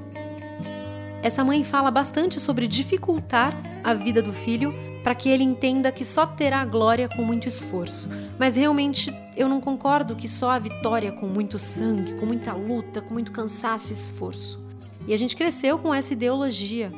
[1.23, 3.55] Essa mãe fala bastante sobre dificultar
[3.85, 8.09] a vida do filho para que ele entenda que só terá glória com muito esforço.
[8.39, 13.01] Mas realmente eu não concordo que só a vitória com muito sangue, com muita luta,
[13.01, 14.61] com muito cansaço e esforço.
[15.07, 16.93] E a gente cresceu com essa ideologia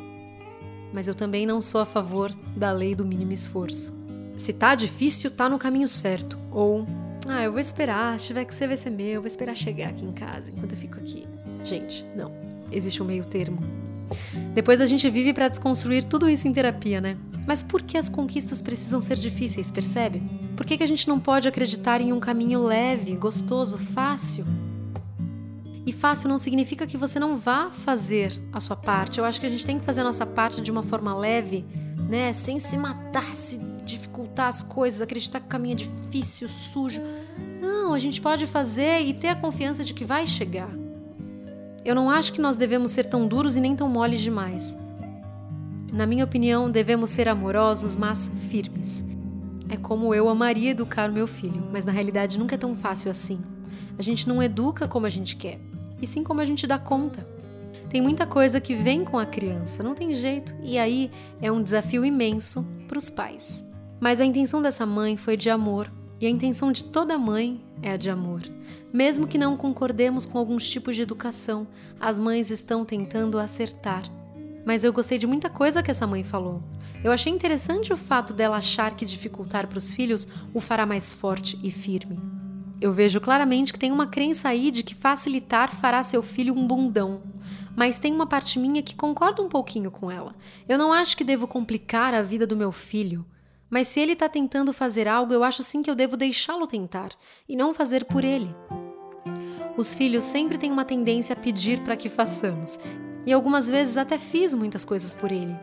[0.95, 3.93] mas eu também não sou a favor da lei do mínimo esforço.
[4.37, 6.39] Se tá difícil, tá no caminho certo.
[6.53, 6.87] Ou,
[7.27, 9.89] ah, eu vou esperar, se tiver que ser, vai ser meu, eu vou esperar chegar
[9.89, 11.27] aqui em casa enquanto eu fico aqui.
[11.65, 12.33] Gente, não.
[12.71, 13.84] Existe um meio termo.
[14.55, 17.17] Depois a gente vive para desconstruir tudo isso em terapia, né?
[17.47, 20.23] Mas por que as conquistas precisam ser difíceis, percebe?
[20.57, 24.47] Por que, que a gente não pode acreditar em um caminho leve, gostoso, fácil?
[25.87, 29.19] E fácil não significa que você não vá fazer a sua parte.
[29.19, 31.65] Eu acho que a gente tem que fazer a nossa parte de uma forma leve,
[32.09, 32.33] né?
[32.33, 37.03] Sem se matar, se dificultar as coisas, acreditar que o caminho é difícil, sujo.
[37.61, 40.84] Não, a gente pode fazer e ter a confiança de que vai chegar.
[41.85, 44.77] Eu não acho que nós devemos ser tão duros e nem tão moles demais.
[45.93, 49.05] Na minha opinião, devemos ser amorosos, mas firmes.
[49.69, 53.41] É como eu amaria educar meu filho, mas na realidade nunca é tão fácil assim.
[53.99, 55.61] A gente não educa como a gente quer
[56.01, 57.27] e sim como a gente dá conta.
[57.89, 61.63] Tem muita coisa que vem com a criança, não tem jeito, e aí é um
[61.63, 63.65] desafio imenso para os pais.
[64.01, 65.91] Mas a intenção dessa mãe foi de amor,
[66.25, 68.41] e a intenção de toda mãe é a de amor.
[68.91, 71.69] Mesmo que não concordemos com alguns tipos de educação,
[72.01, 74.11] as mães estão tentando acertar.
[74.65, 76.63] Mas eu gostei de muita coisa que essa mãe falou.
[77.05, 81.13] Eu achei interessante o fato dela achar que dificultar para os filhos o fará mais
[81.13, 82.19] forte e firme.
[82.81, 86.67] Eu vejo claramente que tem uma crença aí de que facilitar fará seu filho um
[86.67, 87.21] bundão.
[87.77, 90.35] Mas tem uma parte minha que concorda um pouquinho com ela.
[90.67, 93.27] Eu não acho que devo complicar a vida do meu filho.
[93.69, 97.11] Mas se ele está tentando fazer algo, eu acho sim que eu devo deixá-lo tentar
[97.49, 98.55] e não fazer por ele.
[99.77, 102.79] Os filhos sempre têm uma tendência a pedir para que façamos,
[103.27, 105.55] e algumas vezes até fiz muitas coisas por ele.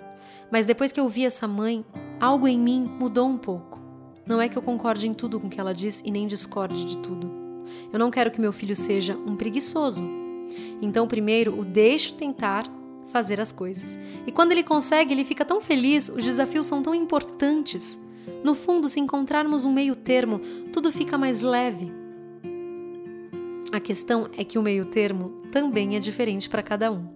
[0.52, 1.86] Mas depois que eu vi essa mãe,
[2.20, 3.80] algo em mim mudou um pouco.
[4.26, 6.84] Não é que eu concorde em tudo com o que ela diz e nem discorde
[6.86, 7.32] de tudo.
[7.92, 10.04] Eu não quero que meu filho seja um preguiçoso.
[10.82, 12.66] Então, primeiro, o deixo tentar
[13.12, 14.00] fazer as coisas.
[14.26, 18.00] E quando ele consegue, ele fica tão feliz, os desafios são tão importantes.
[18.44, 20.40] No fundo, se encontrarmos um meio termo,
[20.72, 21.92] tudo fica mais leve.
[23.72, 27.08] A questão é que o meio termo também é diferente para cada um.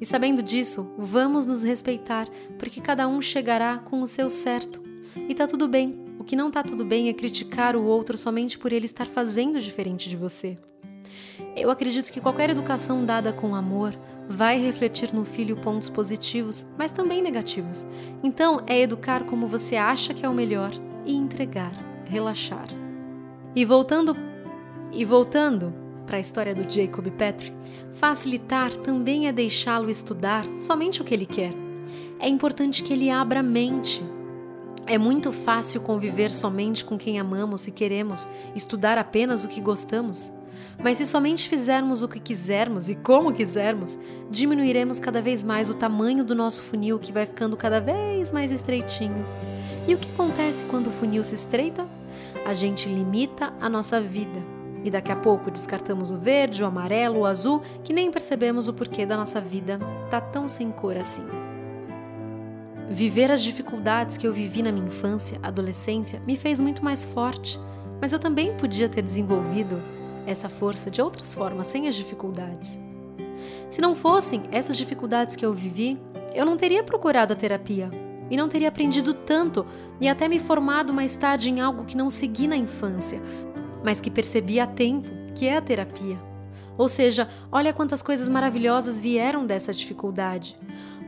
[0.00, 2.28] E sabendo disso, vamos nos respeitar,
[2.58, 4.82] porque cada um chegará com o seu certo.
[5.28, 6.00] E tá tudo bem.
[6.18, 9.60] O que não está tudo bem é criticar o outro somente por ele estar fazendo
[9.60, 10.58] diferente de você.
[11.54, 13.94] Eu acredito que qualquer educação dada com amor
[14.28, 17.86] vai refletir no filho pontos positivos, mas também negativos.
[18.22, 20.70] Então, é educar como você acha que é o melhor
[21.04, 21.72] e entregar,
[22.06, 22.68] relaxar.
[23.54, 24.16] E voltando
[24.92, 25.74] e voltando
[26.06, 27.54] para a história do Jacob Petrie,
[27.92, 31.52] facilitar também é deixá-lo estudar somente o que ele quer.
[32.18, 34.02] É importante que ele abra a mente.
[34.86, 40.32] É muito fácil conviver somente com quem amamos e queremos, estudar apenas o que gostamos.
[40.82, 43.98] Mas se somente fizermos o que quisermos e como quisermos,
[44.30, 48.50] diminuiremos cada vez mais o tamanho do nosso funil que vai ficando cada vez mais
[48.50, 49.24] estreitinho.
[49.86, 51.86] E o que acontece quando o funil se estreita?
[52.44, 54.40] A gente limita a nossa vida.
[54.84, 58.74] E daqui a pouco descartamos o verde, o amarelo, o azul, que nem percebemos o
[58.74, 59.78] porquê da nossa vida
[60.10, 61.24] tá tão sem cor assim.
[62.90, 67.58] Viver as dificuldades que eu vivi na minha infância, adolescência, me fez muito mais forte,
[68.00, 69.80] mas eu também podia ter desenvolvido
[70.26, 72.78] essa força de outras formas, sem as dificuldades.
[73.70, 75.98] Se não fossem essas dificuldades que eu vivi,
[76.34, 77.90] eu não teria procurado a terapia
[78.30, 79.66] e não teria aprendido tanto
[80.00, 83.20] e até me formado mais tarde em algo que não segui na infância,
[83.84, 86.18] mas que percebi a tempo, que é a terapia.
[86.78, 90.56] Ou seja, olha quantas coisas maravilhosas vieram dessa dificuldade.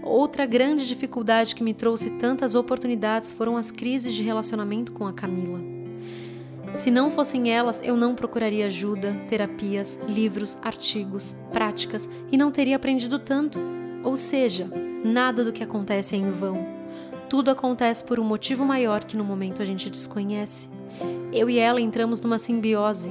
[0.03, 5.13] Outra grande dificuldade que me trouxe tantas oportunidades foram as crises de relacionamento com a
[5.13, 5.84] Camila.
[6.75, 12.75] Se não fossem elas, eu não procuraria ajuda, terapias, livros, artigos, práticas e não teria
[12.75, 13.61] aprendido tanto.
[14.03, 14.69] Ou seja,
[15.05, 16.67] nada do que acontece é em vão.
[17.31, 20.69] Tudo acontece por um motivo maior que no momento a gente desconhece.
[21.33, 23.11] Eu e ela entramos numa simbiose.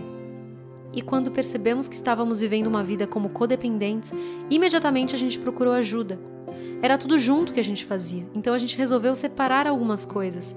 [0.94, 4.14] E quando percebemos que estávamos vivendo uma vida como codependentes,
[4.50, 6.20] imediatamente a gente procurou ajuda.
[6.82, 10.54] Era tudo junto que a gente fazia, então a gente resolveu separar algumas coisas.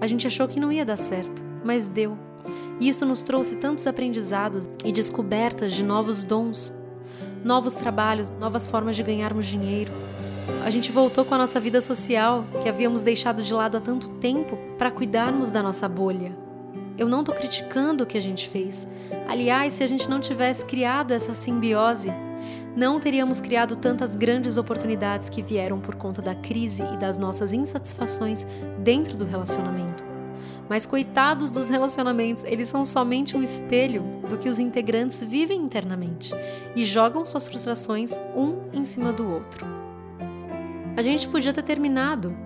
[0.00, 2.25] A gente achou que não ia dar certo, mas deu.
[2.80, 6.72] E isso nos trouxe tantos aprendizados e descobertas de novos dons,
[7.44, 9.92] novos trabalhos, novas formas de ganharmos dinheiro.
[10.64, 14.08] A gente voltou com a nossa vida social, que havíamos deixado de lado há tanto
[14.20, 16.36] tempo, para cuidarmos da nossa bolha.
[16.98, 18.88] Eu não estou criticando o que a gente fez.
[19.28, 22.12] Aliás, se a gente não tivesse criado essa simbiose,
[22.76, 27.52] não teríamos criado tantas grandes oportunidades que vieram por conta da crise e das nossas
[27.52, 28.46] insatisfações
[28.78, 30.05] dentro do relacionamento.
[30.68, 36.34] Mas coitados dos relacionamentos, eles são somente um espelho do que os integrantes vivem internamente
[36.74, 39.64] e jogam suas frustrações um em cima do outro.
[40.96, 42.36] A gente podia ter terminado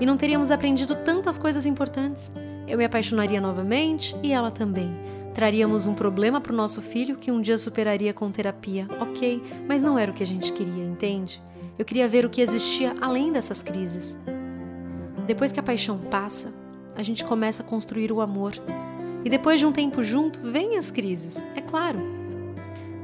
[0.00, 2.32] e não teríamos aprendido tantas coisas importantes.
[2.66, 4.90] Eu me apaixonaria novamente e ela também.
[5.34, 9.82] Traríamos um problema para o nosso filho que um dia superaria com terapia, ok, mas
[9.82, 11.40] não era o que a gente queria, entende?
[11.78, 14.16] Eu queria ver o que existia além dessas crises.
[15.26, 16.52] Depois que a paixão passa,
[16.96, 18.54] a gente começa a construir o amor.
[19.24, 22.00] E depois de um tempo junto, vêm as crises, é claro.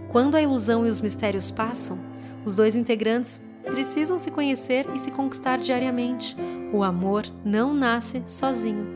[0.09, 1.99] Quando a ilusão e os mistérios passam,
[2.44, 6.37] os dois integrantes precisam se conhecer e se conquistar diariamente.
[6.72, 8.87] O amor não nasce sozinho.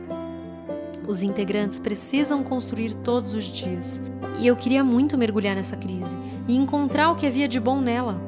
[1.07, 4.01] Os integrantes precisam construir todos os dias.
[4.39, 8.19] E eu queria muito mergulhar nessa crise e encontrar o que havia de bom nela.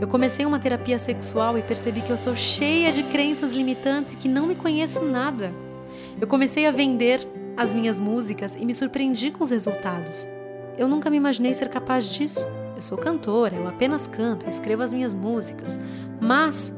[0.00, 4.16] Eu comecei uma terapia sexual e percebi que eu sou cheia de crenças limitantes e
[4.16, 5.52] que não me conheço nada.
[6.18, 10.26] Eu comecei a vender as minhas músicas e me surpreendi com os resultados.
[10.78, 12.46] Eu nunca me imaginei ser capaz disso.
[12.74, 15.78] Eu sou cantora, eu apenas canto, escrevo as minhas músicas.
[16.18, 16.72] Mas,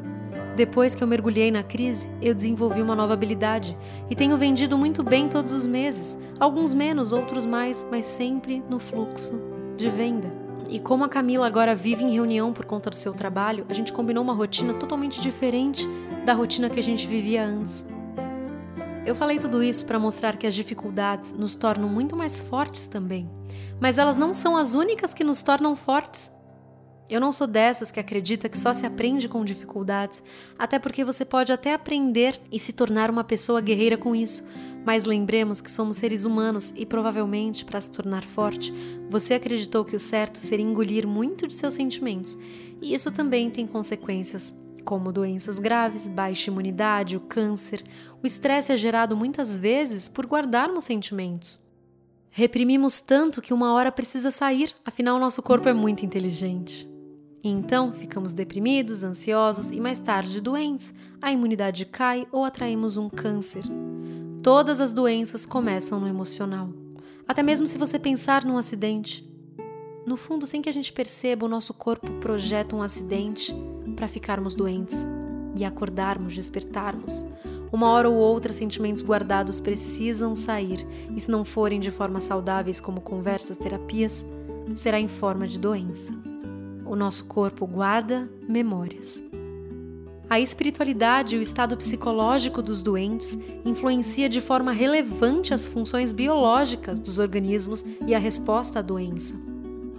[0.56, 3.78] depois que eu mergulhei na crise, eu desenvolvi uma nova habilidade
[4.10, 8.80] e tenho vendido muito bem todos os meses, alguns menos, outros mais, mas sempre no
[8.80, 9.40] fluxo
[9.76, 10.32] de venda.
[10.68, 13.92] E como a Camila agora vive em reunião por conta do seu trabalho, a gente
[13.92, 15.88] combinou uma rotina totalmente diferente
[16.24, 17.84] da rotina que a gente vivia antes.
[19.04, 23.28] Eu falei tudo isso para mostrar que as dificuldades nos tornam muito mais fortes também,
[23.80, 26.30] mas elas não são as únicas que nos tornam fortes.
[27.10, 30.22] Eu não sou dessas que acredita que só se aprende com dificuldades,
[30.56, 34.46] até porque você pode até aprender e se tornar uma pessoa guerreira com isso,
[34.86, 38.72] mas lembremos que somos seres humanos e provavelmente, para se tornar forte,
[39.10, 42.38] você acreditou que o certo seria engolir muito de seus sentimentos,
[42.80, 47.82] e isso também tem consequências como doenças graves, baixa imunidade, o câncer.
[48.22, 51.60] O estresse é gerado muitas vezes por guardarmos sentimentos.
[52.30, 56.90] Reprimimos tanto que uma hora precisa sair, afinal, nosso corpo é muito inteligente.
[57.44, 60.94] E então ficamos deprimidos, ansiosos e mais tarde doentes.
[61.20, 63.64] A imunidade cai ou atraímos um câncer.
[64.42, 66.70] Todas as doenças começam no emocional.
[67.26, 69.28] Até mesmo se você pensar num acidente.
[70.06, 73.54] No fundo, sem que a gente perceba, o nosso corpo projeta um acidente
[73.92, 75.06] para ficarmos doentes
[75.56, 77.24] e acordarmos, despertarmos.
[77.70, 82.80] Uma hora ou outra, sentimentos guardados precisam sair, e se não forem de formas saudáveis,
[82.80, 84.26] como conversas, terapias,
[84.74, 86.12] será em forma de doença.
[86.84, 89.24] O nosso corpo guarda memórias.
[90.28, 96.98] A espiritualidade e o estado psicológico dos doentes influencia de forma relevante as funções biológicas
[96.98, 99.51] dos organismos e a resposta à doença.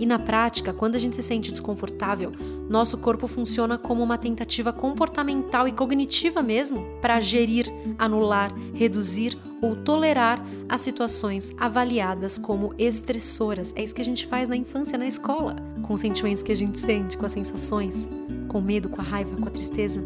[0.04, 2.34] E na prática, quando a gente se sente desconfortável,
[2.70, 9.78] nosso corpo funciona como uma tentativa comportamental e cognitiva mesmo para gerir, anular, reduzir ou
[9.78, 13.72] tolerar as situações avaliadas como estressoras.
[13.78, 16.56] É isso que a gente faz na infância na escola, com os sentimentos que a
[16.58, 18.06] gente sente, com as sensações,
[18.50, 20.04] com o medo, com a raiva, com a tristeza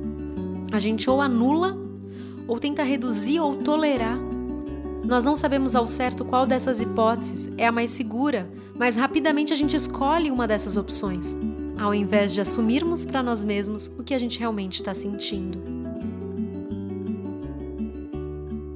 [0.72, 1.76] a gente ou anula,
[2.48, 4.27] ou tenta reduzir ou tolerar.
[5.08, 9.56] Nós não sabemos ao certo qual dessas hipóteses é a mais segura, mas rapidamente a
[9.56, 11.38] gente escolhe uma dessas opções,
[11.80, 15.60] ao invés de assumirmos para nós mesmos o que a gente realmente está sentindo.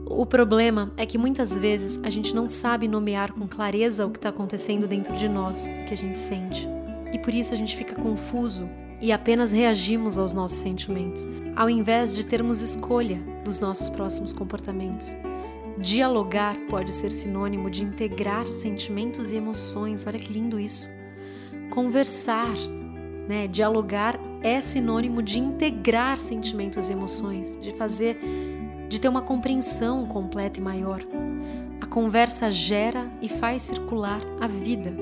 [0.05, 4.17] O problema é que muitas vezes a gente não sabe nomear com clareza o que
[4.17, 6.65] está acontecendo dentro de nós, o que a gente sente.
[7.13, 8.69] E por isso a gente fica confuso
[9.01, 11.27] e apenas reagimos aos nossos sentimentos,
[11.57, 15.13] ao invés de termos escolha dos nossos próximos comportamentos.
[15.77, 20.05] Dialogar pode ser sinônimo de integrar sentimentos e emoções.
[20.05, 20.89] Olha que lindo isso.
[21.69, 22.53] Conversar,
[23.27, 23.47] né?
[23.47, 28.19] Dialogar é sinônimo de integrar sentimentos e emoções, de fazer,
[28.89, 31.01] de ter uma compreensão completa e maior.
[31.79, 34.93] A conversa gera e faz circular a vida.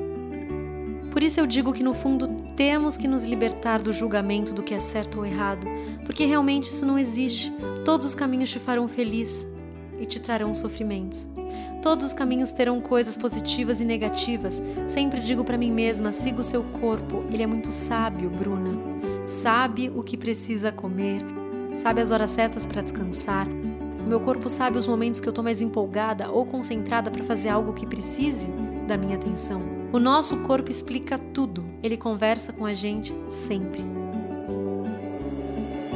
[1.12, 4.76] Por isso eu digo que no fundo temos que nos libertar do julgamento do que
[4.76, 5.66] é certo ou errado,
[6.06, 7.52] porque realmente isso não existe.
[7.84, 9.48] Todos os caminhos te farão feliz
[10.00, 11.28] e te trarão sofrimentos.
[11.82, 14.62] Todos os caminhos terão coisas positivas e negativas.
[14.88, 18.72] Sempre digo para mim mesma: siga o seu corpo, ele é muito sábio, Bruna.
[19.28, 21.22] Sabe o que precisa comer,
[21.76, 23.48] sabe as horas certas para descansar.
[24.00, 27.50] O meu corpo sabe os momentos que eu estou mais empolgada ou concentrada para fazer
[27.50, 28.50] algo que precise
[28.88, 29.62] da minha atenção.
[29.94, 33.99] O nosso corpo explica tudo, ele conversa com a gente sempre.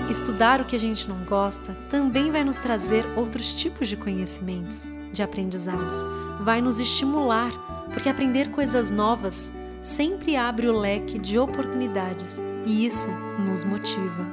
[0.10, 4.90] Estudar o que a gente não gosta também vai nos trazer outros tipos de conhecimentos,
[5.12, 6.04] de aprendizados.
[6.42, 7.52] Vai nos estimular,
[7.94, 9.52] porque aprender coisas novas
[9.82, 14.26] sempre abre o leque de oportunidades e isso nos motiva.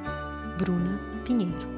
[0.57, 1.70] Bruna Pinheiro